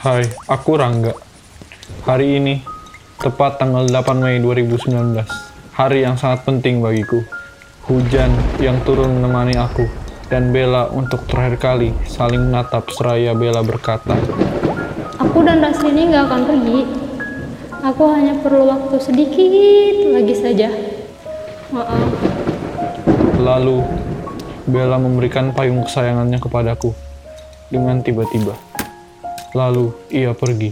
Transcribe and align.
Hai, 0.00 0.24
aku 0.48 0.80
Rangga. 0.80 1.12
Hari 2.08 2.40
ini, 2.40 2.64
tepat 3.20 3.60
tanggal 3.60 3.84
8 3.84 4.16
Mei 4.16 4.40
2019, 4.40 4.96
hari 5.76 6.08
yang 6.08 6.16
sangat 6.16 6.48
penting 6.48 6.80
bagiku. 6.80 7.20
Hujan 7.84 8.32
yang 8.64 8.80
turun 8.88 9.20
menemani 9.20 9.60
aku, 9.60 9.84
dan 10.32 10.56
Bella 10.56 10.88
untuk 10.88 11.28
terakhir 11.28 11.60
kali 11.60 11.92
saling 12.08 12.48
menatap 12.48 12.88
seraya 12.96 13.36
Bella 13.36 13.60
berkata, 13.60 14.16
Aku 15.20 15.44
dan 15.44 15.60
Rasrini 15.60 16.08
nggak 16.08 16.32
akan 16.32 16.42
pergi. 16.48 16.80
Aku 17.84 18.02
hanya 18.08 18.40
perlu 18.40 18.72
waktu 18.72 18.96
sedikit 19.04 20.16
lagi 20.16 20.32
saja. 20.32 20.72
Maaf. 21.76 22.08
Lalu, 23.36 23.84
Bella 24.64 24.96
memberikan 24.96 25.52
payung 25.52 25.84
kesayangannya 25.84 26.40
kepadaku 26.40 26.96
dengan 27.68 28.00
tiba-tiba. 28.00 28.69
Lalu, 29.50 29.90
ia 30.14 30.30
pergi. 30.30 30.70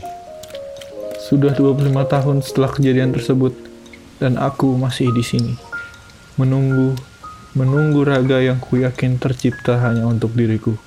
Sudah 1.19 1.51
25 1.51 2.07
tahun 2.07 2.37
setelah 2.47 2.71
kejadian 2.71 3.11
tersebut, 3.11 3.53
dan 4.23 4.39
aku 4.39 4.79
masih 4.79 5.11
di 5.11 5.23
sini. 5.27 5.55
Menunggu, 6.39 6.95
menunggu 7.59 8.07
raga 8.07 8.39
yang 8.39 8.63
kuyakin 8.63 9.19
tercipta 9.19 9.83
hanya 9.83 10.07
untuk 10.07 10.31
diriku. 10.39 10.79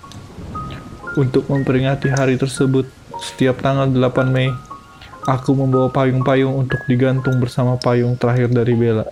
Untuk 1.19 1.51
memperingati 1.51 2.07
hari 2.07 2.39
tersebut, 2.39 2.87
setiap 3.19 3.59
tanggal 3.59 3.91
8 3.91 4.31
Mei, 4.31 4.47
aku 5.27 5.51
membawa 5.53 5.91
payung-payung 5.91 6.55
untuk 6.55 6.79
digantung 6.87 7.37
bersama 7.43 7.75
payung 7.75 8.15
terakhir 8.15 8.49
dari 8.55 8.73
Bella. 8.73 9.05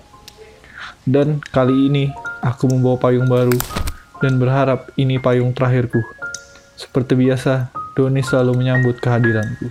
Dan 1.03 1.43
kali 1.51 1.91
ini, 1.91 2.07
aku 2.39 2.71
membawa 2.71 2.95
payung 2.95 3.27
baru 3.27 3.55
dan 4.23 4.39
berharap 4.39 4.91
ini 4.95 5.19
payung 5.19 5.51
terakhirku. 5.51 5.99
Seperti 6.79 7.19
biasa, 7.19 7.75
Doni 7.99 8.23
selalu 8.23 8.63
menyambut 8.63 8.95
kehadiranku. 9.03 9.67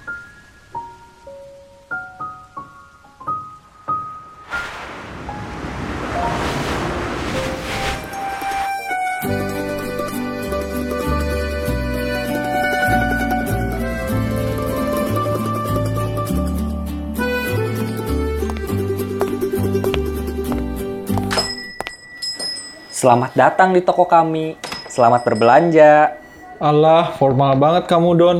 Selamat 22.92 23.32
datang 23.32 23.72
di 23.72 23.80
toko 23.80 24.04
kami. 24.04 24.60
Selamat 24.92 25.24
berbelanja. 25.24 26.27
Allah, 26.58 27.14
formal 27.14 27.54
banget 27.54 27.86
kamu, 27.86 28.10
Don. 28.18 28.38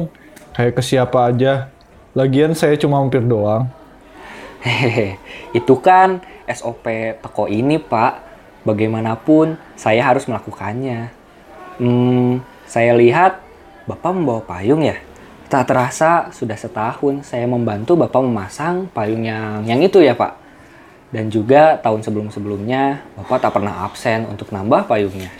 Kayak 0.51 0.75
ke 0.75 0.83
siapa 0.83 1.31
aja. 1.31 1.71
Lagian 2.19 2.51
saya 2.51 2.75
cuma 2.75 2.99
mampir 2.99 3.23
doang. 3.23 3.71
Hehehe, 4.59 5.23
itu 5.55 5.79
kan 5.79 6.19
SOP 6.51 6.83
toko 7.23 7.47
ini, 7.47 7.79
Pak. 7.79 8.27
Bagaimanapun, 8.67 9.55
saya 9.79 10.03
harus 10.03 10.27
melakukannya. 10.27 11.15
Hmm, 11.79 12.43
saya 12.67 12.91
lihat 12.99 13.39
Bapak 13.87 14.11
membawa 14.11 14.43
payung 14.43 14.83
ya. 14.83 14.99
Tak 15.47 15.71
terasa 15.71 16.35
sudah 16.35 16.59
setahun 16.59 17.23
saya 17.23 17.47
membantu 17.47 17.95
Bapak 17.95 18.19
memasang 18.19 18.91
payung 18.91 19.23
yang 19.23 19.63
yang 19.63 19.79
itu 19.79 20.03
ya, 20.03 20.19
Pak. 20.19 20.35
Dan 21.15 21.31
juga 21.31 21.79
tahun 21.79 22.03
sebelum-sebelumnya 22.03 22.99
Bapak 23.15 23.47
tak 23.47 23.55
pernah 23.55 23.87
absen 23.87 24.27
untuk 24.27 24.51
nambah 24.51 24.91
payungnya. 24.91 25.31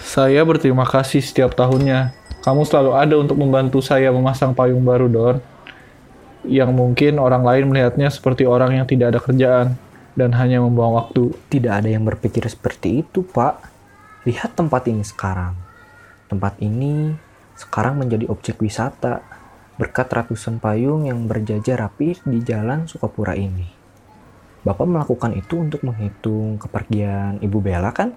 Saya 0.00 0.40
berterima 0.48 0.88
kasih 0.88 1.20
setiap 1.20 1.52
tahunnya. 1.52 2.16
Kamu 2.40 2.64
selalu 2.64 2.90
ada 2.96 3.14
untuk 3.20 3.36
membantu 3.36 3.84
saya 3.84 4.08
memasang 4.08 4.56
payung 4.56 4.80
baru, 4.80 5.06
Don. 5.12 5.36
Yang 6.48 6.70
mungkin 6.72 7.20
orang 7.20 7.44
lain 7.44 7.68
melihatnya 7.68 8.08
seperti 8.08 8.48
orang 8.48 8.80
yang 8.80 8.88
tidak 8.88 9.12
ada 9.12 9.20
kerjaan 9.20 9.76
dan 10.16 10.32
hanya 10.40 10.64
membuang 10.64 10.96
waktu. 10.96 11.36
Tidak 11.52 11.68
ada 11.68 11.88
yang 11.88 12.08
berpikir 12.08 12.48
seperti 12.48 13.04
itu, 13.04 13.20
Pak. 13.20 13.60
Lihat 14.24 14.56
tempat 14.56 14.88
ini 14.88 15.04
sekarang. 15.04 15.52
Tempat 16.32 16.56
ini 16.64 17.12
sekarang 17.60 18.00
menjadi 18.00 18.24
objek 18.32 18.56
wisata 18.64 19.20
berkat 19.80 20.12
ratusan 20.12 20.60
payung 20.60 21.08
yang 21.08 21.24
berjajar 21.24 21.88
rapi 21.88 22.16
di 22.24 22.44
jalan 22.44 22.84
Sukapura 22.84 23.32
ini. 23.32 23.64
Bapak 24.60 24.84
melakukan 24.84 25.32
itu 25.32 25.56
untuk 25.56 25.80
menghitung 25.88 26.60
kepergian 26.60 27.40
Ibu 27.40 27.58
Bella 27.64 27.88
kan? 27.96 28.12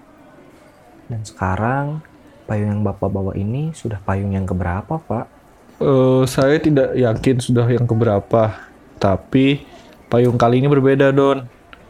Dan 1.08 1.20
sekarang 1.24 2.00
payung 2.44 2.80
yang 2.80 2.82
Bapak 2.84 3.08
bawa 3.08 3.32
ini 3.36 3.72
sudah 3.76 4.00
payung 4.04 4.32
yang 4.32 4.48
keberapa, 4.48 5.00
Pak? 5.00 5.26
Eh, 5.82 6.22
saya 6.30 6.56
tidak 6.62 6.94
yakin 6.94 7.36
sudah 7.42 7.66
yang 7.66 7.84
keberapa. 7.84 8.54
Tapi 8.96 9.64
payung 10.08 10.38
kali 10.38 10.62
ini 10.62 10.68
berbeda, 10.70 11.10
Don. 11.10 11.44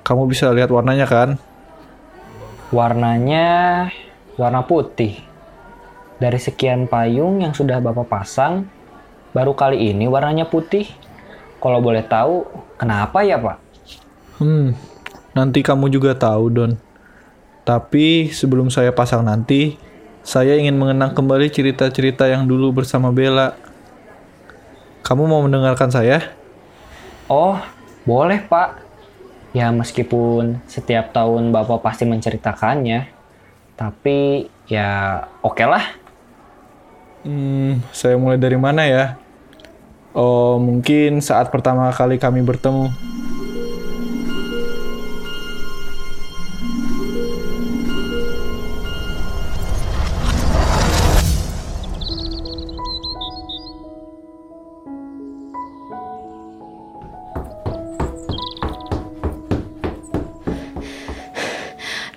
Kamu 0.04 0.24
bisa 0.28 0.50
lihat 0.50 0.72
warnanya 0.72 1.06
kan? 1.06 1.36
Warnanya 2.72 3.46
warna 4.34 4.64
putih. 4.64 5.20
Dari 6.18 6.38
sekian 6.40 6.88
payung 6.88 7.42
yang 7.44 7.52
sudah 7.52 7.78
Bapak 7.78 8.08
pasang, 8.08 8.66
baru 9.36 9.52
kali 9.52 9.92
ini 9.92 10.08
warnanya 10.08 10.48
putih. 10.48 10.88
Kalau 11.60 11.80
boleh 11.80 12.04
tahu, 12.04 12.44
kenapa 12.76 13.24
ya, 13.24 13.40
Pak? 13.40 13.56
Hmm, 14.36 14.76
nanti 15.32 15.64
kamu 15.64 15.88
juga 15.88 16.12
tahu, 16.12 16.44
Don. 16.52 16.72
Tapi 17.64 18.28
sebelum 18.28 18.68
saya 18.68 18.92
pasang 18.92 19.24
nanti, 19.24 19.80
saya 20.20 20.52
ingin 20.52 20.76
mengenang 20.76 21.16
kembali 21.16 21.48
cerita-cerita 21.48 22.28
yang 22.28 22.44
dulu 22.44 22.76
bersama 22.76 23.08
Bella. 23.08 23.56
Kamu 25.00 25.24
mau 25.24 25.40
mendengarkan 25.40 25.88
saya? 25.88 26.32
Oh, 27.24 27.56
boleh, 28.04 28.44
Pak. 28.44 28.84
Ya, 29.56 29.72
meskipun 29.72 30.60
setiap 30.68 31.16
tahun 31.16 31.56
Bapak 31.56 31.80
pasti 31.80 32.04
menceritakannya, 32.04 33.08
tapi 33.80 34.50
ya 34.68 35.24
oke 35.40 35.64
lah. 35.64 35.84
Hmm, 37.24 37.80
saya 37.96 38.20
mulai 38.20 38.36
dari 38.36 38.60
mana 38.60 38.84
ya? 38.84 39.16
Oh, 40.12 40.60
mungkin 40.60 41.24
saat 41.24 41.48
pertama 41.48 41.88
kali 41.96 42.20
kami 42.20 42.44
bertemu. 42.44 42.92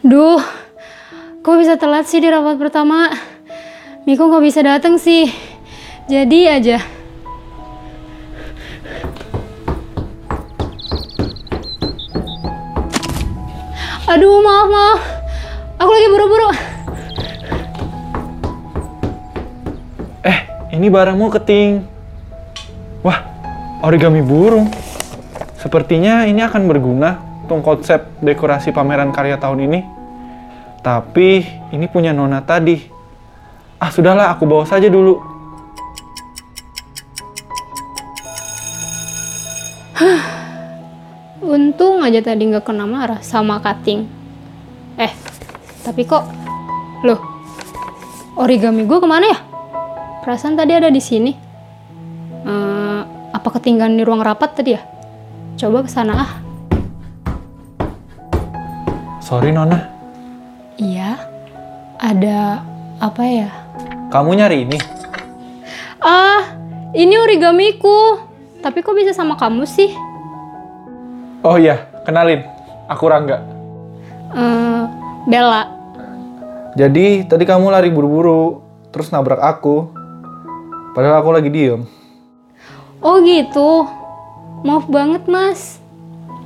Duh, 0.07 0.39
kok 1.43 1.59
bisa 1.59 1.75
telat 1.75 2.07
sih 2.07 2.23
di 2.23 2.31
rapat 2.31 2.55
pertama? 2.55 3.11
Miko 4.07 4.31
nggak 4.31 4.39
bisa 4.39 4.63
datang 4.63 4.95
sih. 4.95 5.27
Jadi 6.07 6.47
aja. 6.47 6.79
Aduh, 14.07 14.39
maaf, 14.39 14.67
maaf. 14.71 14.99
Aku 15.75 15.91
lagi 15.91 16.07
buru-buru. 16.07 16.49
Eh, 20.23 20.39
ini 20.71 20.87
barangmu 20.87 21.27
keting. 21.35 21.83
Wah, 23.03 23.27
origami 23.83 24.23
burung. 24.23 24.71
Sepertinya 25.59 26.23
ini 26.23 26.39
akan 26.47 26.63
berguna 26.63 27.19
untuk 27.43 27.59
konsep 27.59 28.07
dekorasi 28.23 28.71
pameran 28.71 29.11
karya 29.11 29.35
tahun 29.35 29.67
ini. 29.67 29.96
Tapi 30.87 31.43
ini 31.75 31.83
punya 31.91 32.15
Nona 32.15 32.39
tadi. 32.39 32.79
Ah, 33.75 33.91
sudahlah, 33.91 34.31
aku 34.31 34.47
bawa 34.47 34.63
saja 34.63 34.87
dulu. 34.87 35.19
Untung 41.43 41.99
aja 41.99 42.23
tadi 42.23 42.47
nggak 42.47 42.63
kena 42.63 42.87
marah 42.87 43.19
sama 43.19 43.59
Kating. 43.59 44.07
Eh, 44.95 45.11
tapi 45.83 46.07
kok, 46.07 46.23
loh, 47.03 47.19
origami 48.39 48.87
gue 48.87 49.03
ke 49.03 49.07
mana 49.11 49.27
ya? 49.27 49.43
Perasaan 50.23 50.55
tadi 50.55 50.71
ada 50.71 50.87
di 50.87 51.03
sini. 51.03 51.35
Eh, 52.47 53.01
apa 53.35 53.47
ketinggalan 53.59 53.99
di 53.99 54.07
ruang 54.07 54.23
rapat 54.23 54.55
tadi 54.55 54.71
ya? 54.71 54.79
Coba 55.59 55.83
ke 55.83 55.91
sana 55.91 56.13
ah. 56.15 56.31
Sorry, 59.19 59.51
Nona. 59.51 59.96
Iya, 60.77 61.17
ada 61.97 62.61
apa 63.01 63.25
ya? 63.25 63.49
Kamu 64.13 64.37
nyari 64.37 64.61
ini? 64.61 64.77
Ah, 65.97 66.53
ini 66.93 67.17
origamiku. 67.17 68.21
Tapi 68.61 68.85
kok 68.85 68.93
bisa 68.93 69.09
sama 69.09 69.33
kamu 69.41 69.65
sih? 69.65 69.89
Oh 71.41 71.57
iya, 71.57 71.89
kenalin. 72.05 72.45
Aku 72.93 73.09
Rangga. 73.09 73.41
Eh, 74.37 74.81
Bella. 75.25 75.65
Jadi, 76.77 77.25
tadi 77.25 77.41
kamu 77.41 77.73
lari 77.73 77.89
buru-buru, 77.89 78.61
terus 78.93 79.09
nabrak 79.09 79.41
aku. 79.41 79.89
Padahal 80.93 81.25
aku 81.25 81.33
lagi 81.33 81.49
diem. 81.49 81.89
Oh 83.01 83.17
gitu. 83.25 83.89
Maaf 84.61 84.85
banget 84.85 85.25
mas. 85.25 85.81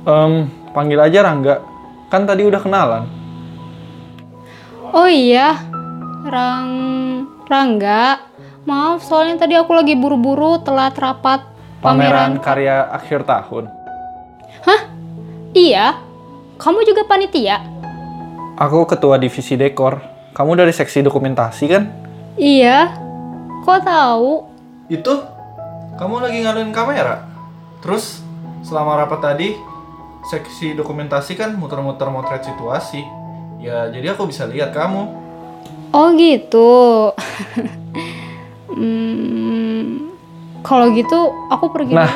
Em, 0.08 0.48
panggil 0.72 0.96
aja 0.96 1.20
Rangga. 1.20 1.60
Kan 2.08 2.24
tadi 2.24 2.48
udah 2.48 2.60
kenalan. 2.64 3.20
Oh 4.92 5.08
iya, 5.08 5.56
Rang 6.28 6.70
Rangga. 7.48 8.28
Maaf, 8.68 9.02
soalnya 9.02 9.40
tadi 9.40 9.56
aku 9.56 9.72
lagi 9.74 9.96
buru-buru 9.98 10.60
telat 10.62 10.94
rapat 10.94 11.42
Pameran 11.82 12.38
karya 12.38 12.86
akhir 12.92 13.26
tahun. 13.26 13.66
Iya, 15.52 16.00
kamu 16.56 16.80
juga 16.88 17.04
panitia? 17.04 17.60
Aku 18.56 18.88
ketua 18.88 19.20
divisi 19.20 19.52
dekor. 19.52 20.00
Kamu 20.32 20.56
dari 20.56 20.72
seksi 20.72 21.04
dokumentasi 21.04 21.64
kan? 21.68 21.92
Iya. 22.40 22.96
Kok 23.60 23.80
tahu? 23.84 24.30
Itu? 24.88 25.12
Kamu 26.00 26.24
lagi 26.24 26.40
ngaluin 26.40 26.72
kamera? 26.72 27.28
Terus 27.84 28.24
selama 28.64 29.04
rapat 29.04 29.20
tadi 29.20 29.52
seksi 30.32 30.72
dokumentasi 30.72 31.36
kan 31.36 31.52
muter-muter 31.52 32.08
motret 32.08 32.48
situasi. 32.48 33.04
Ya, 33.62 33.86
jadi 33.94 34.18
aku 34.18 34.26
bisa 34.26 34.42
lihat 34.50 34.74
kamu. 34.74 35.06
Oh 35.94 36.10
gitu. 36.18 37.14
hmm, 38.74 40.10
kalau 40.66 40.90
gitu 40.90 41.30
aku 41.46 41.70
pergi. 41.70 41.94
Nah, 41.94 42.10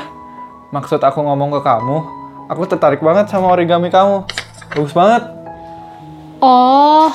maksud 0.74 0.98
aku 0.98 1.22
ngomong 1.22 1.54
ke 1.54 1.60
kamu, 1.62 1.96
aku 2.50 2.66
tertarik 2.66 2.98
banget 2.98 3.30
sama 3.30 3.54
origami 3.54 3.94
kamu. 3.94 4.26
Bagus 4.74 4.90
banget. 4.90 5.22
Oh, 6.42 7.14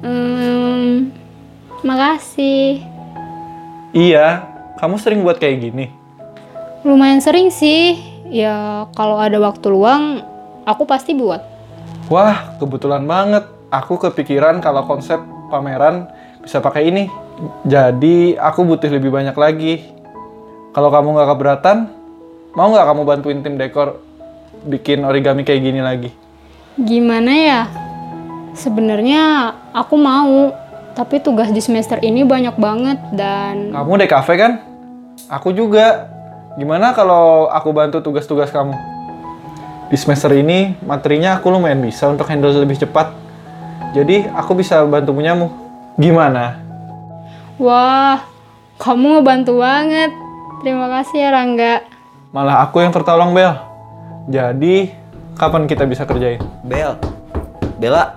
hmm, 0.00 1.12
makasih. 1.84 2.88
Iya, 3.92 4.48
kamu 4.80 4.96
sering 4.96 5.20
buat 5.20 5.36
kayak 5.36 5.60
gini. 5.60 5.92
Lumayan 6.88 7.20
sering 7.20 7.52
sih. 7.52 8.00
Ya 8.32 8.88
kalau 8.96 9.20
ada 9.20 9.36
waktu 9.36 9.68
luang, 9.68 10.24
aku 10.64 10.88
pasti 10.88 11.12
buat. 11.12 11.51
Wah, 12.10 12.58
kebetulan 12.58 13.04
banget. 13.06 13.46
Aku 13.72 13.96
kepikiran 13.96 14.58
kalau 14.58 14.84
konsep 14.84 15.22
pameran 15.48 16.08
bisa 16.42 16.58
pakai 16.58 16.90
ini. 16.90 17.04
Jadi, 17.64 18.36
aku 18.36 18.66
butuh 18.66 18.90
lebih 18.90 19.14
banyak 19.14 19.36
lagi. 19.38 19.86
Kalau 20.72 20.88
kamu 20.88 21.14
nggak 21.14 21.28
keberatan, 21.36 21.78
mau 22.56 22.72
nggak 22.72 22.86
kamu 22.88 23.02
bantuin 23.04 23.38
tim 23.44 23.56
dekor 23.60 24.00
bikin 24.64 25.04
origami 25.04 25.44
kayak 25.44 25.62
gini 25.62 25.80
lagi? 25.80 26.10
Gimana 26.80 27.32
ya? 27.32 27.60
Sebenarnya 28.52 29.52
aku 29.72 29.96
mau, 29.96 30.52
tapi 30.92 31.20
tugas 31.20 31.48
di 31.52 31.60
semester 31.64 32.00
ini 32.04 32.24
banyak 32.24 32.56
banget 32.60 32.98
dan 33.16 33.72
Kamu 33.72 33.96
deh 33.96 34.08
kafe 34.08 34.36
kan? 34.36 34.52
Aku 35.28 35.52
juga. 35.52 36.08
Gimana 36.60 36.92
kalau 36.92 37.48
aku 37.48 37.72
bantu 37.72 38.04
tugas-tugas 38.04 38.52
kamu? 38.52 38.76
Di 39.92 40.00
semester 40.00 40.32
ini, 40.32 40.72
materinya 40.88 41.36
aku 41.36 41.52
lumayan 41.52 41.84
bisa 41.84 42.08
untuk 42.08 42.24
handle 42.24 42.48
lebih 42.48 42.80
cepat. 42.80 43.12
Jadi, 43.92 44.24
aku 44.24 44.56
bisa 44.56 44.80
bantu 44.88 45.12
punyamu. 45.12 45.52
Gimana? 46.00 46.56
wah, 47.60 48.24
kamu 48.80 49.20
ngebantu 49.20 49.60
banget. 49.60 50.08
Terima 50.64 50.88
kasih 50.88 51.28
ya 51.28 51.30
Rangga. 51.36 51.84
Malah 52.32 52.64
aku 52.64 52.80
yang 52.80 52.88
tertolong, 52.88 53.36
Bel. 53.36 53.52
Jadi, 54.32 54.96
kapan 55.36 55.68
kita 55.68 55.84
bisa 55.84 56.08
kerjain? 56.08 56.40
Bel, 56.64 56.96
Bella, 57.76 58.16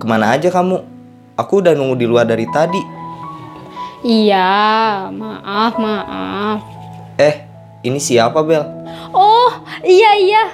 ke 0.00 0.04
mana 0.08 0.32
aja 0.32 0.48
kamu? 0.48 0.80
Aku 1.36 1.60
udah 1.60 1.76
nunggu 1.76 2.00
di 2.00 2.08
luar 2.08 2.24
dari 2.24 2.48
tadi. 2.48 2.80
Iya, 4.00 4.48
maaf, 5.12 5.76
maaf. 5.76 6.58
Eh, 7.20 7.44
ini 7.84 8.00
siapa 8.00 8.40
Bel? 8.40 8.83
Oh, 9.14 9.50
iya 9.86 10.18
iya. 10.18 10.44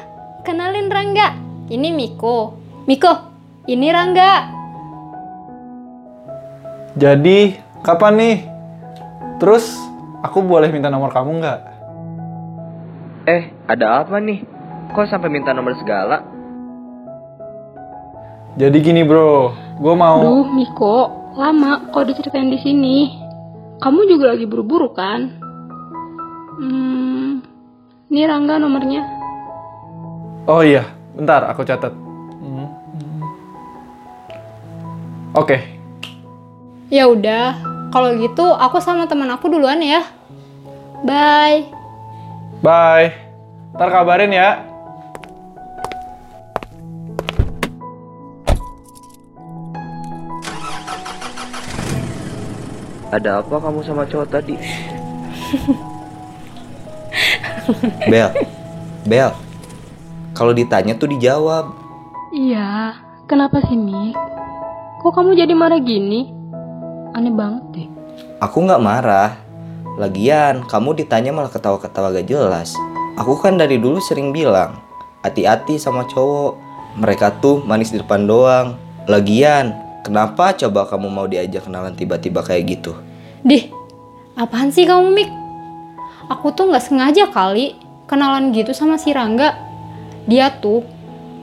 Kenalin 0.45 0.93
Rangga. 0.93 1.33
Ini 1.73 1.89
Miko. 1.97 2.61
Miko, 2.85 3.13
ini 3.65 3.89
Rangga. 3.89 4.53
Jadi, 7.01 7.57
kapan 7.81 8.15
nih? 8.21 8.37
Terus, 9.41 9.65
aku 10.21 10.45
boleh 10.45 10.69
minta 10.69 10.93
nomor 10.93 11.09
kamu 11.09 11.41
nggak? 11.41 11.61
Eh, 13.25 13.43
ada 13.65 14.05
apa 14.05 14.21
nih? 14.21 14.45
Kok 14.93 15.09
sampai 15.09 15.33
minta 15.33 15.57
nomor 15.57 15.79
segala? 15.81 16.21
Jadi 18.59 18.77
gini 18.83 19.07
bro, 19.07 19.55
gue 19.79 19.95
mau... 19.95 20.21
Duh, 20.21 20.51
Miko, 20.53 20.97
lama 21.39 21.89
kok 21.95 22.05
diceritain 22.11 22.51
di 22.51 22.59
sini. 22.61 22.97
Kamu 23.81 24.05
juga 24.11 24.37
lagi 24.37 24.45
buru-buru 24.45 24.93
kan? 24.93 25.31
Hmm, 26.61 27.41
ini 28.11 28.27
Rangga 28.27 28.59
nomornya. 28.59 29.07
Oh 30.51 30.67
iya, 30.67 30.83
bentar 31.15 31.47
aku 31.47 31.63
catat. 31.63 31.95
Hmm. 32.43 32.67
Oke, 35.39 35.63
Ya 36.91 37.07
udah, 37.07 37.55
kalau 37.95 38.19
gitu 38.19 38.43
aku 38.51 38.83
sama 38.83 39.07
teman 39.07 39.31
aku 39.31 39.47
duluan 39.47 39.79
ya. 39.79 40.03
Bye. 41.07 41.71
bye. 42.67 43.15
Ntar 43.79 43.95
kabarin 43.95 44.35
ya. 44.35 44.67
Ada 53.15 53.39
apa 53.39 53.55
kamu 53.55 53.87
sama 53.87 54.03
cowok 54.03 54.27
tadi? 54.35 54.59
Bel, 58.07 58.29
Bel, 59.07 59.31
kalau 60.37 60.53
ditanya 60.55 60.95
tuh 60.95 61.11
dijawab. 61.11 61.71
Iya, 62.31 62.95
kenapa 63.27 63.59
sih 63.67 63.75
Mik? 63.75 64.15
Kok 65.01 65.13
kamu 65.17 65.35
jadi 65.35 65.55
marah 65.57 65.81
gini? 65.81 66.31
Aneh 67.17 67.33
banget 67.35 67.65
deh. 67.75 67.89
Aku 68.39 68.63
nggak 68.63 68.83
marah. 68.83 69.35
Lagian, 69.99 70.65
kamu 70.65 70.97
ditanya 70.97 71.35
malah 71.35 71.53
ketawa-ketawa 71.53 72.15
gak 72.15 72.31
jelas. 72.31 72.73
Aku 73.19 73.37
kan 73.37 73.61
dari 73.61 73.77
dulu 73.77 74.01
sering 74.01 74.33
bilang, 74.33 74.81
hati-hati 75.21 75.77
sama 75.77 76.09
cowok. 76.09 76.57
Mereka 76.97 77.43
tuh 77.43 77.61
manis 77.67 77.93
di 77.93 78.01
depan 78.01 78.25
doang. 78.25 78.81
Lagian, 79.11 79.77
kenapa 80.07 80.57
coba 80.57 80.89
kamu 80.89 81.09
mau 81.11 81.27
diajak 81.29 81.69
kenalan 81.69 81.93
tiba-tiba 81.93 82.41
kayak 82.41 82.79
gitu? 82.79 82.97
Dih, 83.45 83.69
apaan 84.39 84.73
sih 84.73 84.89
kamu 84.89 85.13
Mik? 85.13 85.40
Aku 86.31 86.55
tuh 86.55 86.71
nggak 86.71 86.87
sengaja 86.87 87.27
kali 87.27 87.75
kenalan 88.07 88.55
gitu 88.55 88.71
sama 88.71 89.03
si 89.03 89.11
Rangga. 89.11 89.59
Dia 90.31 90.55
tuh 90.63 90.87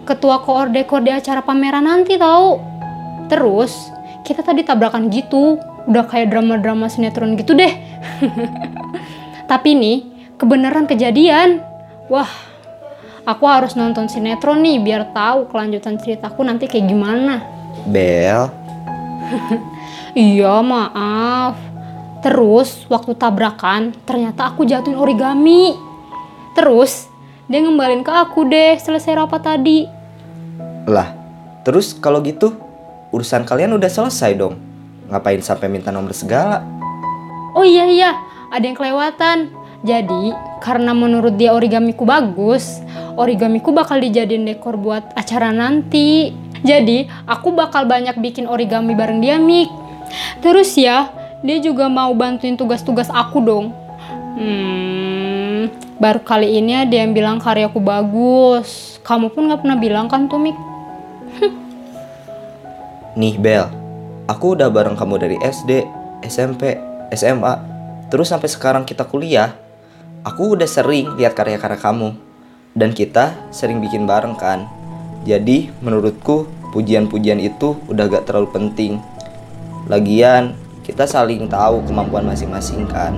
ketua 0.07 0.39
koordekor 0.39 1.03
di 1.03 1.11
acara 1.11 1.43
pameran 1.43 1.83
nanti 1.83 2.15
tahu. 2.15 2.55
Terus 3.27 3.75
kita 4.23 4.47
tadi 4.47 4.63
tabrakan 4.63 5.11
gitu, 5.11 5.59
udah 5.91 6.07
kayak 6.07 6.31
drama-drama 6.31 6.87
sinetron 6.87 7.35
gitu 7.35 7.51
deh. 7.51 7.75
Tapi 9.51 9.75
nih, 9.75 9.97
kebenaran 10.39 10.87
kejadian. 10.87 11.59
Wah, 12.07 12.31
aku 13.27 13.43
harus 13.43 13.75
nonton 13.75 14.07
sinetron 14.07 14.63
nih 14.63 14.79
biar 14.79 15.11
tahu 15.11 15.51
kelanjutan 15.51 15.99
ceritaku 15.99 16.47
nanti 16.47 16.71
kayak 16.71 16.87
gimana. 16.87 17.43
Bel, 17.91 18.47
Iya, 20.15 20.63
maaf. 20.63 21.76
Terus 22.25 22.89
waktu 22.89 23.13
tabrakan, 23.13 23.93
ternyata 24.03 24.49
aku 24.49 24.65
jatuhin 24.65 24.97
origami. 24.97 25.77
Terus 26.57 27.05
dia 27.45 27.61
ngembalin 27.61 28.01
ke 28.01 28.11
aku 28.11 28.43
deh 28.49 28.75
selesai 28.75 29.15
rapat 29.15 29.41
tadi. 29.43 29.79
lah, 30.87 31.11
terus 31.67 31.91
kalau 31.91 32.23
gitu, 32.23 32.55
urusan 33.11 33.43
kalian 33.43 33.75
udah 33.75 33.91
selesai 33.91 34.39
dong. 34.39 34.55
Ngapain 35.11 35.43
sampai 35.43 35.67
minta 35.67 35.91
nomor 35.91 36.15
segala? 36.15 36.63
Oh 37.51 37.63
iya 37.63 37.83
iya, 37.87 38.11
ada 38.51 38.63
yang 38.63 38.75
kelewatan. 38.75 39.51
Jadi, 39.83 40.31
karena 40.63 40.95
menurut 40.95 41.35
dia 41.35 41.53
origamiku 41.53 42.07
bagus, 42.07 42.81
origamiku 43.19 43.75
bakal 43.75 43.99
dijadiin 44.01 44.47
dekor 44.47 44.79
buat 44.79 45.11
acara 45.13 45.51
nanti. 45.51 46.33
Jadi, 46.65 47.05
aku 47.29 47.53
bakal 47.53 47.85
banyak 47.85 48.17
bikin 48.17 48.49
origami 48.49 48.97
bareng 48.97 49.21
dia, 49.21 49.37
Mik. 49.37 49.69
Terus 50.41 50.73
ya, 50.75 51.11
dia 51.47 51.63
juga 51.63 51.87
mau 51.87 52.11
bantuin 52.11 52.59
tugas-tugas 52.59 53.07
aku 53.07 53.39
dong. 53.39 53.71
Hmm, 54.35 55.71
baru 55.95 56.19
kali 56.19 56.59
ini 56.59 56.83
ada 56.83 56.91
yang 56.91 57.15
bilang 57.15 57.39
karyaku 57.39 57.79
bagus. 57.79 58.99
Kamu 59.07 59.31
pun 59.31 59.47
nggak 59.47 59.63
pernah 59.63 59.79
bilang 59.79 60.11
kan 60.11 60.27
tuh, 60.27 60.43
Mik? 60.43 60.57
Nih 63.19 63.39
Bel, 63.39 63.71
aku 64.27 64.59
udah 64.59 64.67
bareng 64.67 64.99
kamu 64.99 65.15
dari 65.23 65.37
SD, 65.39 65.87
SMP, 66.27 66.75
SMA, 67.15 67.55
terus 68.11 68.27
sampai 68.27 68.51
sekarang 68.51 68.83
kita 68.83 69.07
kuliah. 69.07 69.55
Aku 70.27 70.59
udah 70.59 70.67
sering 70.67 71.15
lihat 71.15 71.31
karya-karya 71.31 71.79
kamu, 71.79 72.11
dan 72.75 72.91
kita 72.91 73.31
sering 73.55 73.79
bikin 73.79 74.03
bareng 74.03 74.35
kan. 74.35 74.67
Jadi 75.23 75.71
menurutku 75.79 76.43
pujian-pujian 76.75 77.39
itu 77.39 77.79
udah 77.87 78.11
gak 78.11 78.27
terlalu 78.27 78.51
penting. 78.51 78.99
Lagian 79.87 80.66
kita 80.87 81.03
saling 81.03 81.51
tahu 81.51 81.83
kemampuan 81.83 82.23
masing-masing 82.23 82.87
kan. 82.87 83.11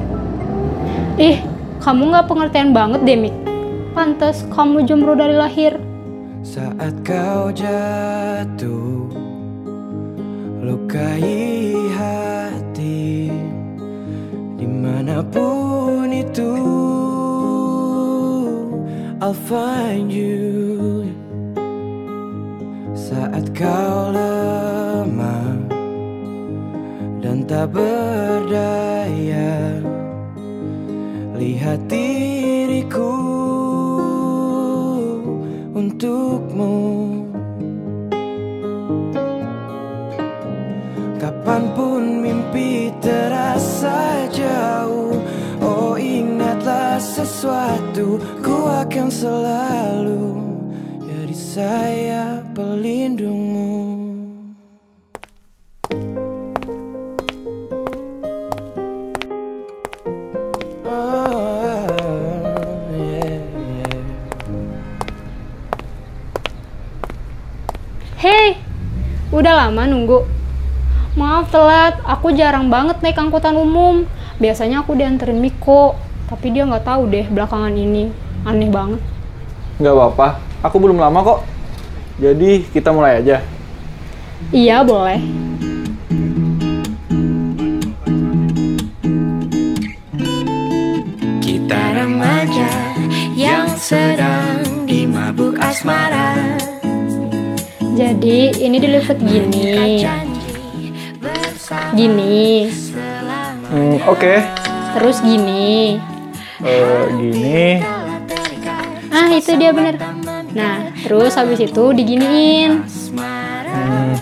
Ih, 1.21 1.37
Kamu 1.79 2.11
nggak 2.11 2.27
pengertian 2.27 2.75
banget 2.75 3.07
deh, 3.07 3.15
Mik. 3.15 3.35
Pantes 3.95 4.43
kamu 4.51 4.83
jomblo 4.83 5.15
dari 5.15 5.37
lahir. 5.37 5.79
Saat 6.43 7.03
kau 7.03 7.51
jatuh 7.51 9.11
Lukai 10.63 11.75
hati 11.91 13.27
Di 14.55 14.63
mana 14.63 15.19
pun 15.19 16.07
itu 16.15 16.55
I'll 19.19 19.35
find 19.35 20.07
you 20.07 21.11
Saat 22.95 23.51
kau 23.51 24.15
lemah 24.15 25.38
tak 27.49 27.73
berdaya. 27.73 29.49
Lihat 31.33 31.81
diriku 31.89 33.17
untukmu. 35.73 36.77
Kapan 41.17 41.73
pun 41.73 42.23
mimpi 42.23 42.95
terasa 43.03 44.23
jauh 44.31 45.19
Oh 45.59 45.99
ingatlah 45.99 46.95
sesuatu 46.95 48.23
Ku 48.39 48.55
akan 48.71 49.11
selalu 49.11 50.39
Jadi 51.03 51.35
saya 51.35 52.39
pelindungmu 52.55 53.78
udah 69.39 69.55
lama 69.55 69.87
nunggu. 69.87 70.27
Maaf 71.15 71.47
telat, 71.47 71.95
aku 72.03 72.35
jarang 72.35 72.67
banget 72.67 72.99
naik 72.99 73.15
angkutan 73.15 73.55
umum. 73.55 74.03
Biasanya 74.35 74.83
aku 74.83 74.99
dianterin 74.99 75.39
Miko, 75.39 75.95
tapi 76.27 76.51
dia 76.51 76.67
nggak 76.67 76.83
tahu 76.83 77.07
deh 77.07 77.25
belakangan 77.31 77.71
ini. 77.71 78.11
Aneh 78.43 78.67
banget. 78.67 78.99
Nggak 79.79 79.95
apa-apa, 79.95 80.27
aku 80.59 80.75
belum 80.79 80.99
lama 80.99 81.19
kok. 81.23 81.39
Jadi 82.19 82.67
kita 82.67 82.91
mulai 82.91 83.23
aja. 83.23 83.39
Iya, 84.51 84.83
boleh. 84.83 85.19
Kita 91.39 91.81
remaja 91.95 92.71
yang 93.39 93.71
sedang 93.79 94.83
dimabuk 94.83 95.55
asmara 95.63 96.59
Jadi 97.99 98.63
ini 98.63 98.79
dilipat 98.79 99.19
gini. 99.19 100.07
Gini. 101.91 102.71
Hmm, 103.67 103.99
Oke, 104.07 104.39
Terus 104.95 105.19
gini. 105.19 105.99
Eh, 106.63 107.03
gini. 107.19 107.83
Ah, 109.11 109.27
itu 109.35 109.51
dia 109.59 109.75
bener. 109.75 109.99
Nah, 110.55 110.95
terus 111.03 111.35
habis 111.35 111.59
itu 111.59 111.83
diginiin. 111.91 112.87
Hmm, 113.67 114.15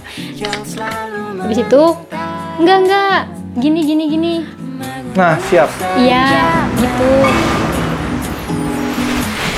Habis 1.46 1.62
itu 1.62 1.84
enggak 2.58 2.78
enggak. 2.82 3.20
Gini 3.62 3.80
gini 3.86 4.04
gini. 4.10 4.34
Nah, 5.14 5.38
siap. 5.50 5.70
Iya, 5.96 6.26
gitu. 6.82 7.10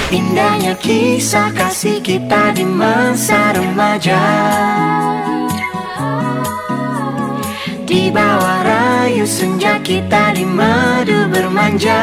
Indahnya 0.09 0.73
kisah 0.73 1.53
kasih 1.53 2.01
kita 2.01 2.49
di 2.57 2.65
masa 2.65 3.53
remaja. 3.53 4.17
Di 7.85 8.09
bawah 8.09 8.59
rayu 8.65 9.29
senja 9.29 9.77
kita 9.85 10.33
di 10.33 10.49
madu 10.49 11.29
bermanja. 11.29 12.01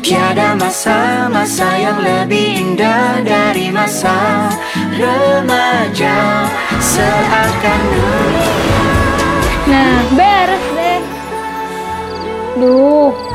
Tiada 0.00 0.56
masa-masa 0.56 1.68
yang 1.76 2.00
lebih 2.00 2.72
indah 2.72 3.20
dari 3.20 3.68
masa 3.68 4.48
remaja. 4.96 6.48
Seakan 6.80 7.82
dunia 7.92 8.88
Nah, 9.68 10.00
beres 10.16 10.66
deh. 10.72 11.00
Duh, 12.56 13.27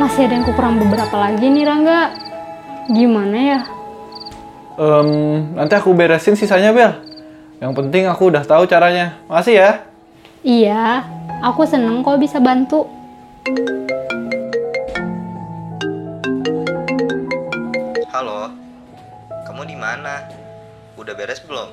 masih 0.00 0.24
ada 0.24 0.40
yang 0.40 0.48
kurang 0.48 0.80
beberapa 0.80 1.12
lagi 1.12 1.44
nih 1.44 1.68
Rangga. 1.68 2.16
Gimana 2.88 3.36
ya? 3.36 3.60
Em, 4.80 5.08
nanti 5.52 5.76
aku 5.76 5.92
beresin 5.92 6.40
sisanya, 6.40 6.72
Bel. 6.72 6.96
Yang 7.60 7.72
penting 7.76 8.08
aku 8.08 8.32
udah 8.32 8.40
tahu 8.40 8.64
caranya. 8.64 9.20
Makasih 9.28 9.60
ya. 9.60 9.70
Iya, 10.40 11.04
aku 11.44 11.68
seneng 11.68 12.00
kok 12.00 12.16
bisa 12.16 12.40
bantu. 12.40 12.88
Halo, 18.08 18.48
kamu 19.44 19.68
di 19.68 19.76
mana? 19.76 20.24
Udah 20.96 21.12
beres 21.12 21.44
belum? 21.44 21.68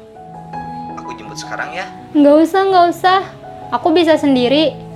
Aku 0.99 1.15
jemput 1.15 1.39
sekarang 1.39 1.71
ya. 1.71 1.87
Nggak 2.11 2.35
usah, 2.43 2.61
nggak 2.67 2.85
usah. 2.91 3.19
Aku 3.71 3.95
bisa 3.95 4.19
sendiri. 4.19 4.86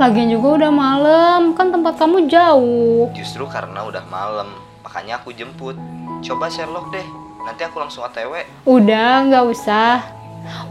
Lagian 0.00 0.32
juga 0.32 0.64
udah 0.64 0.72
malam, 0.72 1.52
kan 1.52 1.68
tempat 1.68 2.00
kamu 2.00 2.24
jauh. 2.24 3.12
Justru 3.12 3.44
karena 3.44 3.84
udah 3.84 4.00
malam, 4.08 4.48
makanya 4.80 5.20
aku 5.20 5.28
jemput. 5.28 5.76
Coba 6.24 6.48
Sherlock 6.48 6.88
deh, 6.88 7.04
nanti 7.44 7.68
aku 7.68 7.76
langsung 7.76 8.08
OTW. 8.08 8.48
Udah, 8.64 9.28
nggak 9.28 9.44
usah. 9.52 10.00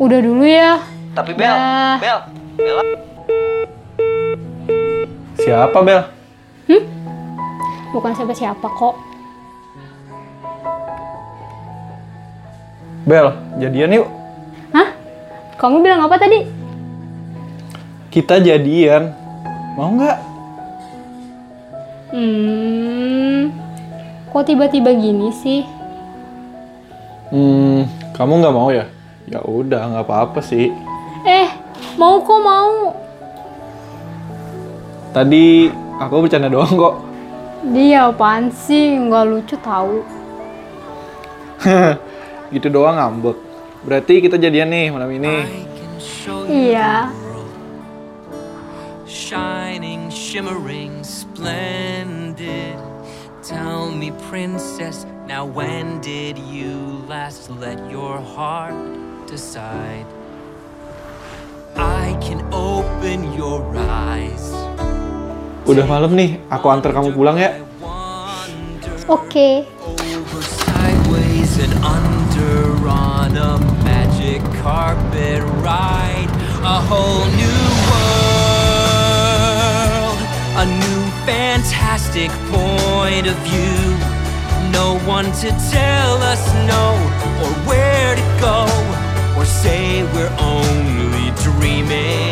Udah 0.02 0.18
dulu 0.18 0.50
ya. 0.50 0.82
Tapi 1.14 1.38
Bel, 1.38 1.46
Dah. 1.46 2.02
Bel, 2.02 2.20
Bella. 2.58 2.84
Siapa, 5.38 5.78
Bel? 5.78 6.02
Bukan 7.94 8.12
siapa-siapa 8.18 8.66
kok. 8.66 8.98
Bel, 13.06 13.30
jadian 13.62 13.94
yuk. 13.94 14.10
Hah? 14.74 14.90
Kamu 15.62 15.86
bilang 15.86 16.02
apa 16.02 16.18
tadi? 16.18 16.59
Kita 18.10 18.42
jadian. 18.42 19.14
Mau 19.78 19.94
nggak? 19.94 20.18
Hmm, 22.10 23.54
kok 24.34 24.50
tiba-tiba 24.50 24.98
gini 24.98 25.30
sih? 25.30 25.62
Hmm, 27.30 27.86
kamu 28.18 28.42
nggak 28.42 28.56
mau 28.58 28.74
ya? 28.74 28.90
Ya 29.30 29.46
udah, 29.46 29.94
nggak 29.94 30.06
apa-apa 30.10 30.42
sih. 30.42 30.74
Eh, 31.22 31.54
mau 32.02 32.18
kok 32.26 32.42
mau. 32.42 32.98
Tadi 35.14 35.70
aku 36.02 36.26
bercanda 36.26 36.50
doang 36.50 36.74
kok. 36.74 36.96
Dia 37.70 38.10
apaan 38.10 38.50
sih? 38.50 38.98
Nggak 38.98 39.24
lucu 39.30 39.56
tahu. 39.62 40.02
gitu 42.58 42.74
doang 42.74 42.98
ngambek. 42.98 43.38
Berarti 43.86 44.18
kita 44.18 44.42
jadian 44.42 44.74
nih 44.74 44.90
malam 44.90 45.14
ini. 45.14 45.46
Iya. 46.50 47.29
Shining, 49.20 50.08
shimmering, 50.08 51.04
splendid. 51.04 52.80
Tell 53.44 53.92
me, 53.92 54.16
princess, 54.32 55.06
now 55.28 55.44
when 55.44 56.00
did 56.00 56.40
you 56.40 57.04
last 57.12 57.52
let 57.60 57.76
your 57.92 58.24
heart 58.24 58.80
decide? 59.28 60.08
I 61.76 62.16
can 62.24 62.40
open 62.56 63.36
your 63.36 63.60
eyes. 63.76 64.56
Udah 65.68 65.84
malam 65.84 66.16
nih, 66.16 66.40
aku 66.48 66.72
antar 66.72 66.96
kamu 66.96 67.12
pulang 67.12 67.36
ya. 67.36 67.60
Oke. 69.12 69.68
over 69.84 69.89
of 83.30 83.38
view. 83.48 84.72
No 84.72 84.98
one 85.06 85.26
to 85.26 85.50
tell 85.72 86.18
us 86.34 86.44
no 86.66 86.86
or 87.44 87.52
where 87.68 88.16
to 88.16 88.26
go 88.42 88.66
or 89.38 89.46
say 89.46 90.04
we're 90.14 90.36
only 90.40 91.30
dreaming. 91.44 92.29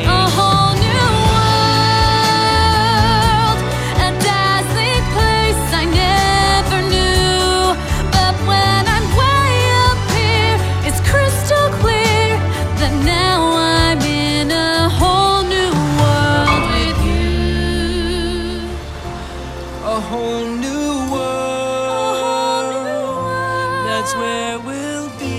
That's 24.07 24.23
where 24.23 24.55
we'll 24.63 25.11
be. 25.19 25.35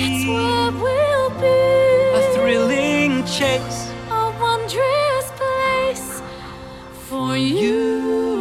That's 0.00 0.24
where 0.24 0.72
we'll 0.72 1.28
be. 1.36 1.60
A 2.16 2.20
thrilling 2.32 3.20
chase. 3.28 3.92
A 4.08 4.32
wondrous 4.40 5.28
place 5.36 6.24
for 7.12 7.36
you. 7.36 8.40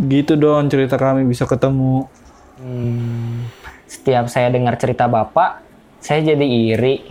Gitu 0.00 0.32
dong 0.40 0.72
cerita 0.72 0.96
kami 0.96 1.28
bisa 1.28 1.44
ketemu. 1.44 2.08
Hmm. 2.56 3.52
Setiap 3.84 4.32
saya 4.32 4.48
dengar 4.48 4.80
cerita 4.80 5.04
Bapak, 5.04 5.60
saya 6.00 6.24
jadi 6.24 6.72
iri. 6.72 7.04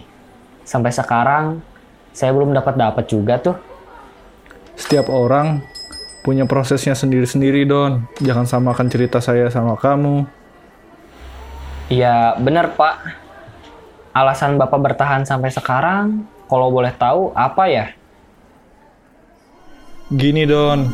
Sampai 0.65 0.89
sekarang 0.89 1.75
saya 2.15 2.31
belum 2.31 2.55
dapat-dapat 2.55 3.03
juga 3.12 3.36
tuh. 3.36 3.60
Setiap 4.79 5.12
orang 5.12 5.60
punya 6.24 6.48
prosesnya 6.48 6.95
sendiri-sendiri 6.95 7.67
Don. 7.67 8.07
Jangan 8.24 8.48
samakan 8.48 8.88
cerita 8.88 9.19
saya 9.19 9.51
sama 9.51 9.75
kamu. 9.75 10.24
Iya, 11.91 12.39
benar 12.39 12.74
Pak. 12.74 12.95
Alasan 14.15 14.55
Bapak 14.55 14.79
bertahan 14.79 15.27
sampai 15.27 15.51
sekarang, 15.51 16.24
kalau 16.48 16.72
boleh 16.72 16.95
tahu 16.95 17.36
apa 17.36 17.67
ya? 17.67 17.91
Gini 20.07 20.48
Don, 20.48 20.88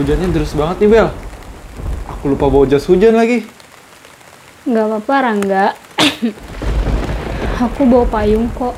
hujannya 0.00 0.32
deras 0.32 0.56
banget 0.56 0.76
nih 0.80 0.90
Bel. 0.96 1.08
Aku 2.08 2.32
lupa 2.32 2.48
bawa 2.48 2.64
jas 2.64 2.88
hujan 2.88 3.12
lagi. 3.12 3.44
Nggak 4.64 4.86
apa-apa, 4.88 5.14
Rangga. 5.20 5.66
Aku 7.68 7.84
bawa 7.84 8.08
payung 8.08 8.48
kok. 8.56 8.72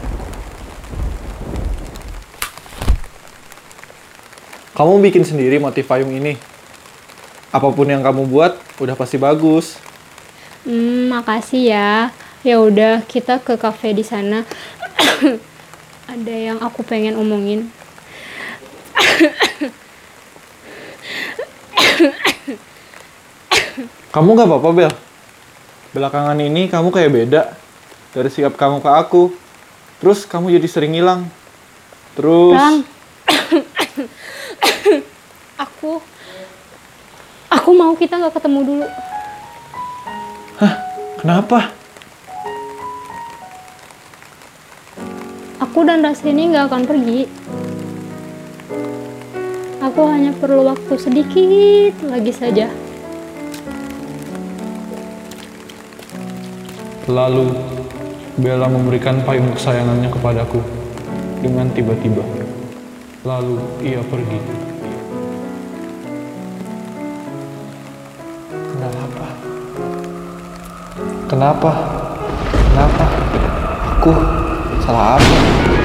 Kamu 4.75 4.99
bikin 4.99 5.23
sendiri 5.23 5.63
motif 5.63 5.87
payung 5.87 6.11
ini. 6.11 6.35
Apa 7.55 7.71
pun 7.71 7.87
yang 7.87 8.03
kamu 8.03 8.27
buat, 8.27 8.59
udah 8.83 8.99
pasti 8.99 9.21
bagus. 9.21 9.79
Hmm, 10.67 11.07
makasih 11.13 11.71
ya. 11.71 12.11
Ya 12.43 12.59
udah, 12.59 13.07
kita 13.07 13.39
ke 13.39 13.55
cafe 13.55 13.95
di 13.95 14.03
sana. 14.03 14.43
Ada 16.13 16.35
yang 16.35 16.59
aku 16.59 16.83
pengen 16.83 17.15
omongin. 17.15 17.71
Kamu 24.15 24.37
gak 24.37 24.49
apa-apa 24.49 24.69
Bel. 24.75 24.93
Belakangan 25.93 26.41
ini 26.41 26.73
kamu 26.73 26.89
kayak 26.89 27.11
beda 27.13 27.43
dari 28.17 28.29
sikap 28.33 28.57
kamu 28.57 28.81
ke 28.81 28.91
aku. 28.93 29.33
Terus 30.01 30.25
kamu 30.25 30.57
jadi 30.57 30.69
sering 30.69 30.97
hilang. 30.97 31.29
Terus 32.17 32.57
Rang. 32.57 32.85
aku 35.65 36.01
aku 37.53 37.71
mau 37.77 37.93
kita 37.97 38.17
nggak 38.21 38.35
ketemu 38.37 38.61
dulu. 38.65 38.87
kenapa? 41.21 41.73
Aku 45.63 45.79
dan 45.89 46.05
Rasini 46.05 46.53
nggak 46.53 46.69
akan 46.69 46.83
pergi. 46.85 47.21
Aku 49.83 50.07
hanya 50.07 50.31
perlu 50.31 50.63
waktu 50.63 50.95
sedikit 50.95 52.07
lagi 52.07 52.31
saja. 52.31 52.71
Lalu 57.11 57.51
Bella 58.39 58.71
memberikan 58.71 59.27
payung 59.27 59.51
kesayangannya 59.51 60.07
kepadaku 60.07 60.63
dengan 61.43 61.67
tiba-tiba. 61.75 62.23
Lalu 63.27 63.59
ia 63.83 63.99
pergi. 64.07 64.39
Kenapa? 68.55 69.27
Kenapa? 71.27 71.71
Kenapa? 72.71 73.05
Aku 73.99 74.13
salah 74.87 75.19
apa? 75.19 75.82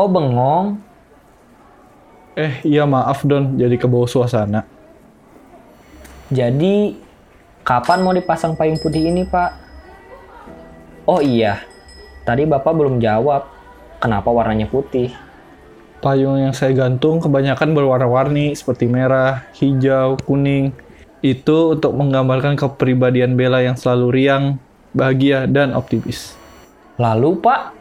Kok 0.00 0.08
bengong? 0.08 0.80
Eh, 2.32 2.64
iya 2.64 2.88
maaf 2.88 3.20
Don, 3.20 3.60
jadi 3.60 3.76
kebawa 3.76 4.08
suasana. 4.08 4.64
Jadi, 6.32 6.96
kapan 7.60 8.00
mau 8.00 8.16
dipasang 8.16 8.56
payung 8.56 8.80
putih 8.80 9.12
ini, 9.12 9.28
Pak? 9.28 9.60
Oh 11.04 11.20
iya, 11.20 11.60
tadi 12.24 12.48
Bapak 12.48 12.72
belum 12.72 12.96
jawab. 12.96 13.44
Kenapa 14.00 14.32
warnanya 14.32 14.72
putih? 14.72 15.12
Payung 16.00 16.48
yang 16.48 16.56
saya 16.56 16.72
gantung 16.72 17.20
kebanyakan 17.20 17.76
berwarna-warni 17.76 18.56
seperti 18.56 18.88
merah, 18.88 19.52
hijau, 19.60 20.16
kuning. 20.24 20.72
Itu 21.20 21.76
untuk 21.76 21.92
menggambarkan 21.92 22.56
kepribadian 22.56 23.36
Bella 23.36 23.60
yang 23.60 23.76
selalu 23.76 24.16
riang, 24.16 24.56
bahagia, 24.96 25.44
dan 25.44 25.76
optimis. 25.76 26.40
Lalu, 26.96 27.36
Pak? 27.36 27.76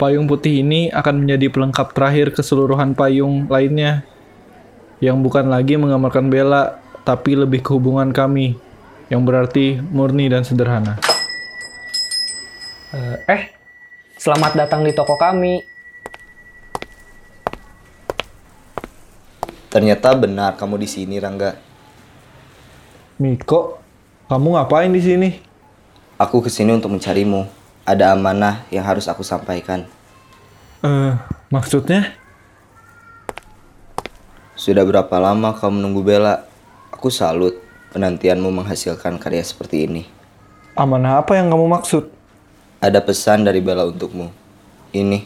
Payung 0.00 0.24
putih 0.24 0.64
ini 0.64 0.88
akan 0.88 1.28
menjadi 1.28 1.52
pelengkap 1.52 1.92
terakhir 1.92 2.32
keseluruhan 2.32 2.96
payung 2.96 3.44
lainnya. 3.52 4.00
Yang 4.96 5.20
bukan 5.20 5.52
lagi 5.52 5.76
menggambarkan 5.76 6.32
Bella, 6.32 6.80
tapi 7.04 7.36
lebih 7.36 7.60
ke 7.60 7.76
hubungan 7.76 8.08
kami. 8.08 8.56
Yang 9.12 9.22
berarti 9.28 9.66
murni 9.76 10.32
dan 10.32 10.40
sederhana. 10.40 10.96
Eh, 12.96 13.16
eh, 13.28 13.42
selamat 14.16 14.56
datang 14.56 14.88
di 14.88 14.96
toko 14.96 15.20
kami. 15.20 15.60
Ternyata 19.68 20.16
benar 20.16 20.56
kamu 20.56 20.80
di 20.80 20.88
sini, 20.88 21.20
Rangga. 21.20 21.60
Miko, 23.20 23.76
kamu 24.32 24.56
ngapain 24.56 24.88
di 24.88 25.02
sini? 25.04 25.28
Aku 26.16 26.40
ke 26.40 26.48
sini 26.48 26.72
untuk 26.72 26.88
mencarimu. 26.88 27.59
Ada 27.84 28.14
amanah 28.14 28.64
yang 28.68 28.84
harus 28.84 29.08
aku 29.08 29.24
sampaikan. 29.24 29.88
Eh, 30.80 31.12
maksudnya? 31.52 32.16
Sudah 34.56 34.84
berapa 34.84 35.16
lama 35.16 35.56
kau 35.56 35.72
menunggu 35.72 36.04
Bella? 36.04 36.44
Aku 36.92 37.08
salut 37.08 37.56
penantianmu 37.96 38.52
menghasilkan 38.52 39.16
karya 39.16 39.40
seperti 39.40 39.88
ini. 39.88 40.02
Amanah 40.76 41.24
apa 41.24 41.36
yang 41.36 41.48
kamu 41.48 41.66
maksud? 41.68 42.12
Ada 42.80 43.00
pesan 43.00 43.44
dari 43.44 43.60
Bella 43.64 43.88
untukmu. 43.88 44.28
Ini. 44.92 45.24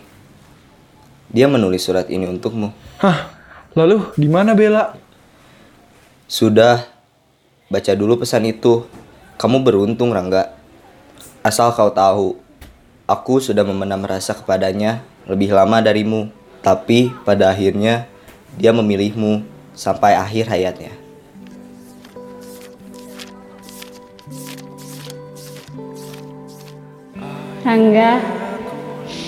Dia 1.35 1.51
menulis 1.51 1.83
surat 1.83 2.07
ini 2.11 2.31
untukmu. 2.31 2.71
Hah, 3.03 3.35
lalu 3.75 4.07
di 4.15 4.31
mana 4.31 4.55
Bella? 4.55 4.95
Sudah. 6.31 6.87
Baca 7.67 7.93
dulu 7.95 8.23
pesan 8.23 8.47
itu. 8.47 8.87
Kamu 9.35 9.67
beruntung, 9.67 10.15
Rangga. 10.15 10.55
Asal 11.43 11.75
kau 11.75 11.91
tahu, 11.91 12.39
aku 13.05 13.37
sudah 13.37 13.61
memendam 13.69 14.01
rasa 14.01 14.33
kepadanya 14.33 15.05
lebih 15.29 15.53
lama 15.53 15.81
darimu, 15.85 16.33
tapi 16.65 17.13
pada 17.25 17.53
akhirnya 17.53 18.09
dia 18.57 18.73
memilihmu 18.73 19.45
sampai 19.77 20.17
akhir 20.17 20.49
hayatnya. 20.49 20.93
Rangga, 27.65 28.21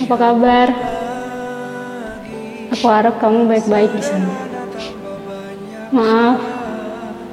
apa 0.05 0.15
kabar? 0.15 0.67
Aku 2.77 2.85
harap 2.85 3.17
kamu 3.17 3.49
baik-baik 3.49 3.89
di 3.97 4.03
sana. 4.05 4.29
Maaf, 5.89 6.37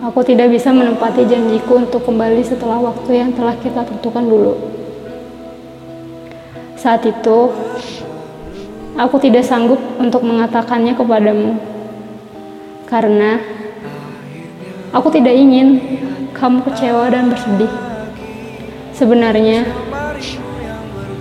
aku 0.00 0.24
tidak 0.24 0.48
bisa 0.48 0.72
menempati 0.72 1.28
janjiku 1.28 1.84
untuk 1.84 2.08
kembali 2.08 2.40
setelah 2.40 2.80
waktu 2.80 3.20
yang 3.20 3.30
telah 3.36 3.52
kita 3.60 3.84
tentukan 3.84 4.24
dulu. 4.24 4.73
Saat 6.84 7.08
itu, 7.08 7.38
aku 9.00 9.16
tidak 9.16 9.48
sanggup 9.48 9.80
untuk 9.96 10.20
mengatakannya 10.20 10.92
kepadamu. 10.92 11.56
Karena 12.84 13.40
aku 14.92 15.08
tidak 15.08 15.32
ingin 15.32 15.80
kamu 16.36 16.60
kecewa 16.68 17.08
dan 17.08 17.32
bersedih. 17.32 17.72
Sebenarnya, 18.92 19.64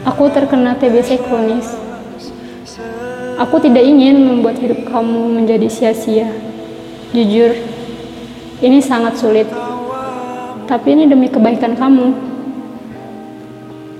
Aku 0.03 0.27
terkena 0.27 0.75
TBC 0.75 1.15
kronis. 1.23 1.63
Aku 3.39 3.55
tidak 3.63 3.87
ingin 3.87 4.19
membuat 4.19 4.59
hidup 4.59 4.83
kamu 4.91 5.31
menjadi 5.31 5.71
sia-sia. 5.71 6.27
Jujur, 7.15 7.55
ini 8.59 8.83
sangat 8.83 9.15
sulit. 9.15 9.47
Tapi 10.67 10.87
ini 10.91 11.07
demi 11.07 11.31
kebaikan 11.31 11.79
kamu. 11.79 12.32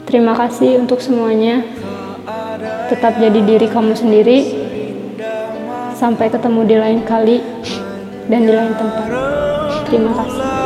Terima 0.04 0.34
kasih 0.36 0.84
untuk 0.84 1.00
semuanya. 1.00 1.64
Tetap 2.92 3.18
jadi 3.20 3.40
diri 3.40 3.68
kamu 3.68 3.96
sendiri. 3.96 4.40
Sampai 5.96 6.28
ketemu 6.28 6.62
di 6.68 6.76
lain 6.76 7.00
kali 7.08 7.40
dan 8.28 8.42
di 8.44 8.52
lain 8.52 8.74
tempat. 8.76 9.08
Terima 9.88 10.12
kasih. 10.12 10.63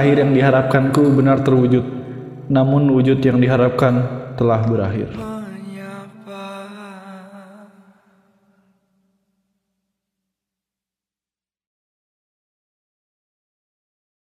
Terakhir 0.00 0.24
yang 0.24 0.32
diharapkanku 0.32 1.12
benar 1.12 1.44
terwujud. 1.44 1.84
Namun 2.48 2.88
wujud 2.88 3.20
yang 3.20 3.36
diharapkan 3.36 4.00
telah 4.32 4.64
berakhir. 4.64 5.29